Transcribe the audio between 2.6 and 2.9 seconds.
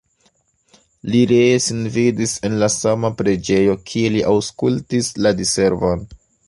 la